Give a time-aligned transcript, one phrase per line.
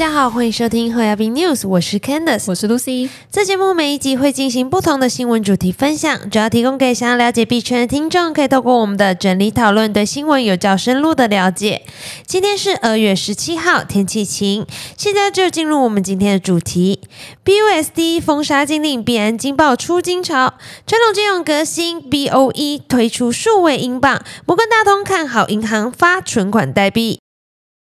[0.00, 3.10] 家好，欢迎收听和亚宾 News，我是 Candice，我是 Lucy。
[3.30, 11.82] 这节目每一集会进行不同的新闻主题分享，主要提供给想要了解币圈的听众，可以透过我们的整理讨论，对新闻有较深入的了解。
[12.26, 14.66] 今天是二月十七号，天气晴。
[14.96, 17.00] 现在就进入我们今天的主题
[17.44, 20.54] ：BUSD 封杀禁令，必然惊爆出金潮，
[20.86, 27.19] 传统金融革新 BOE 推出数位英镑，摩根大通看好银行发存款代币。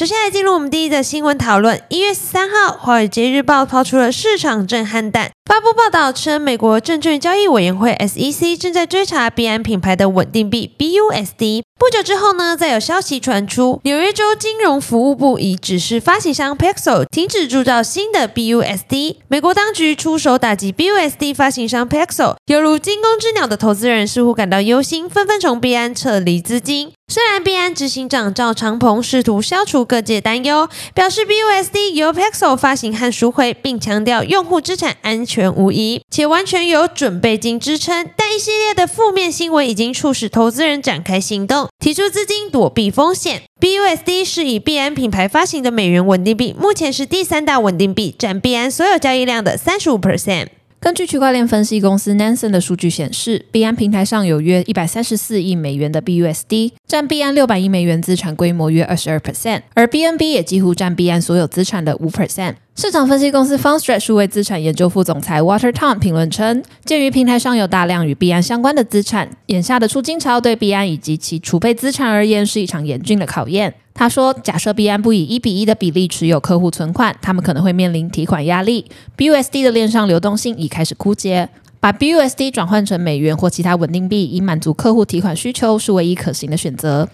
[0.00, 1.78] 首先来进入我们第一的新闻讨论。
[1.90, 11.64] 一月十三号，《华尔街日报》抛出了市场震撼弹，发布报道称，美国证券交易委员会 SEC 正在追查币安品牌的稳定币 BUSD。
[11.76, 19.16] 不久之后呢，再有消息传出，纽约州金融服务部已指示发行商 Paxos 停止铸造新的 BUSD。
[19.26, 26.92] 美国当局出手打击 BUSD 发行商 Paxos，犹如惊弓之鸟的投资人似乎感到忧心，纷纷从币安撤离资金。
[27.08, 43.42] 虽然币安执行长赵长鹏试图消除各界担忧，表示 BUSD 由 Paxos 发行和赎回，并强调用户资产安全无疑，且完全有准备金支撑，但一系列的负面新闻已经促使投资人展开行动，提出资金躲避风险。
[43.60, 50.48] BUSD 是以币安品牌发行的美元稳定币，目前是第三大稳定币，占币安所有交易量的三十五 percent。
[50.80, 62.54] 根据区块链分析公司 Nansen 的数据显示，币安平台上有约一百三十四亿美元的 BUSD，占币安六百亿美元资产规模约二十二 percent，而 BNB 也几乎占币安所有资产的五 percent。
[62.74, 73.74] 市场分析公司 Fundstrat 数位资产研究副总裁 Water Tom 评论称，鉴于平台上有大量与币安相关的资产，眼下的出金潮对币安以及其储备资产而言是一场严峻的考验。
[73.94, 78.86] 他说：“假设币安不以一比一的比例持有客户存款，他们可能会面临提款压力。
[79.16, 81.50] BUSD 的链上流动性已开始枯竭，
[81.80, 87.08] 把 BUSD 转换成美元或其他稳定币，以满足客户提款需求，是唯一可行的选择。”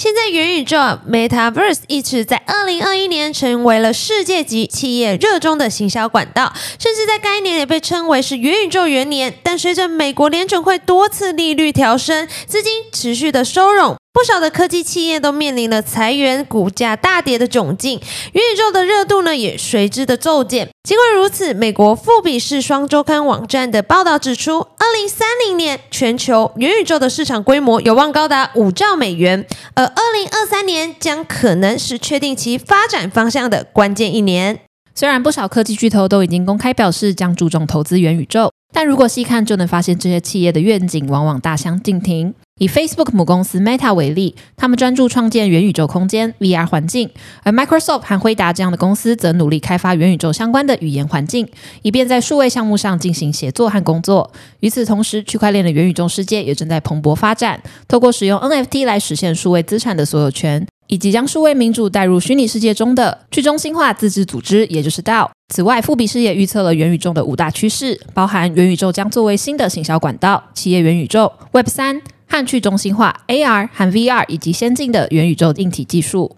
[0.00, 9.34] 现在，元宇宙 （Metaverse） 一直在二零二一年成为了世界级企业热衷的行销管道，甚至在该年也被称为是元宇宙元年。
[9.42, 13.98] 但随着美国联准会多次利率调升，资金持续的收拢。
[14.12, 17.98] 不少的科技企业都面临了裁员、股价大跌的窘境，
[18.32, 20.68] 元宇宙的热度呢也随之的骤减。
[20.82, 34.60] 尽管如此，美国富比士双周刊网站的报道指出，二零三零年全球元宇宙的市场规模有望高达五兆美元，而二零二三年将可能是确定其发展方向的关键一年。
[34.94, 42.34] 虽然不少科技巨头都已经公开表示将注重投资元宇宙，但如果细看就能发现，这些企业的愿景往往大相径庭。
[42.62, 47.10] 以 Facebook 母公司 Meta 为例，他们专注创建元宇宙空间 VR 环境，
[47.42, 51.48] 而 Microsoft 和辉达这样的公司则努力开发元宇宙相关的语言环境，
[51.82, 54.30] 以便在数位项目上进行协作和工作。
[54.60, 65.28] 与此同时，区块链的元宇宙世界也正在蓬勃发展，透过使用 NFT 来实现数位资产的所有权，以及将数位民主带入虚拟世界中的去中心化自治组织，也就是 DAO。
[65.52, 72.00] 此外，富比士也预测了元宇宙的五大趋势，包含元宇宙将作为新的行销管道、企业元宇宙、Web 三。
[72.26, 76.34] 和去中心化 AR 和 VR 以及先进的元宇宙硬体技术。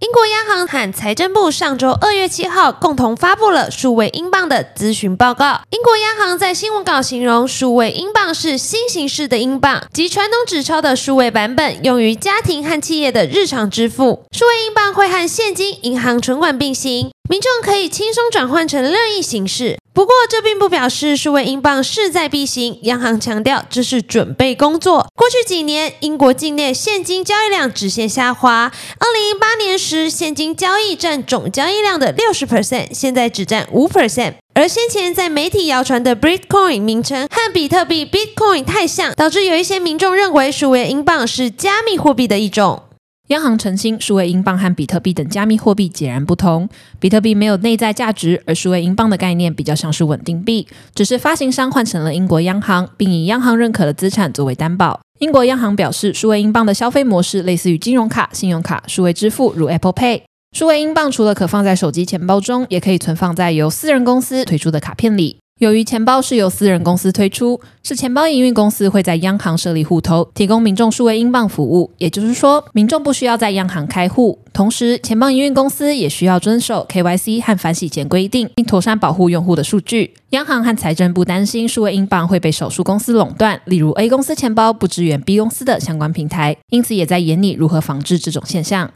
[0.00, 5.60] 英国央行和财政部上周二月七号共同发布了数位英镑的咨询报告。
[5.68, 14.24] 英国央行在新闻稿形容，数位英镑是新形式的英镑，即传统纸钞的数位版本，用于家庭和企业的日常支付。
[14.32, 17.10] 数位英镑会和现金、银行存款并行。
[17.28, 22.78] 民众可以轻松转换成任意形式，不过这并不表示数位英镑势在必行。
[22.84, 25.06] 央行强调，这是准备工作。
[25.14, 28.72] 过去几年，英国境内现金交易量直线下滑。
[28.98, 34.32] 二零一八年时，现金交易占总交易量的六十 percent，现在只占五 percent。
[34.54, 42.84] 而先前在媒体谣传的 Bitcoin 名称和比特币 Bitcoin 太像，导致有一些民众认为数位英镑是加密货币的一种。
[43.28, 46.66] 央行澄清，数位英镑和比特币等加密货币截然不同。
[46.98, 54.98] 比特币没有内在价值，而数位英镑的概念比较像是稳定币，只是发行商换成了英国央行，并以央行认可的资产作为担保。
[55.18, 60.22] 英国央行表示，数位英镑的消费模式类似于金融卡、信用卡、数位支付，如 Apple Pay。
[60.56, 65.36] 数位英镑除了可放在手机钱包中，也可以存放在由私人公司推出的卡片里。
[65.58, 71.90] 由于钱包是由私人公司推出，是钱包营运公司会在央行设立户头，提供民众数位英镑服务。
[71.98, 80.14] 也就是说，民众不需要在央行开户，同时钱包营运公司也需要遵守 KYC 和反洗钱规定，并妥善保护用户的数据。
[80.30, 88.92] 央行和财政部担心数位英镑会被少数公司垄断，例如 A 公司钱包不支援 B 公司的相关平台，因此也在研拟如何防治这种现象。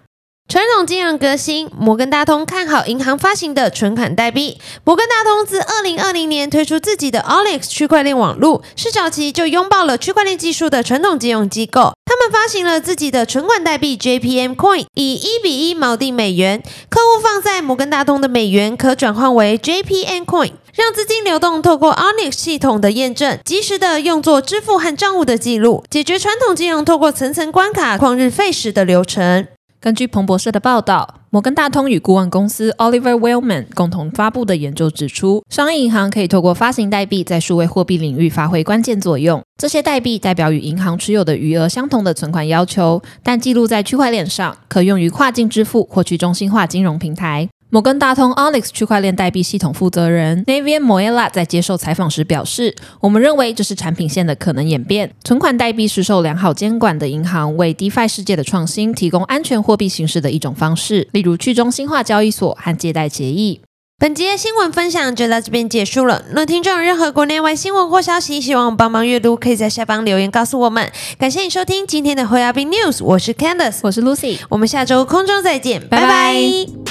[0.52, 4.58] 传统金融革新，摩根大通看好银行发行的存款代币。
[4.84, 11.94] 摩根大通自二零二零年推出自己的 Onyx 区块链网络，是早期就拥抱了区块链技术的传统金融机构。
[12.04, 20.52] 他们发行了自己的存款代币 JPM Coin，以一比一锚定美元，客户放在摩根大通的美元可转换为 JPM Coin。
[20.74, 29.46] 让资金流动透过 Onyx 系统的验证，及时的用作支付和账务的记录，解决传统金融透过层层关卡旷日费时的流程。
[29.82, 39.42] 根据彭博社的报道，摩根大通与顾问公司 Oliver Wyman 共同发布的研究指出，商业银行可以透过发行代币在数位货币领域发挥关键作用。
[39.60, 47.48] 这些代币代表与银行持有的余额相同的存款要求，但记录在区块链上，可用于跨境支付或去中心化金融平台。
[47.72, 55.10] 摩根大通 Onyx 区块链代币系统负责人 Navian Moella 在接受采访时表示：“我们认为这是产品线的可能演变。
[55.24, 63.62] 存款代币是受良好监管的银行为 DeFi 世界的创新提供安全货币形式的一种方式，例如去中心化交易所和借贷协议。”
[63.98, 66.22] 本节新闻分享就到这边结束了。
[66.30, 70.92] 若听众有任何国内外新闻或消息，希望帮忙阅读，可以在下方留言告诉我们。
[71.16, 76.81] 感谢你收听今天的 y a b News，我是 Candice，我是 Lucy，我们下周空中再见，拜拜。